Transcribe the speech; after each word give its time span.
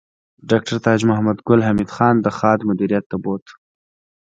ډاکټر 0.49 0.75
تاج 0.85 0.99
محمد 1.09 1.37
ګل 1.47 1.61
حمید 1.67 1.89
خان 1.95 2.15
د 2.21 2.27
خاد 2.37 2.59
مدیریت 2.69 3.05
ته 3.11 3.17
بوت 3.23 3.45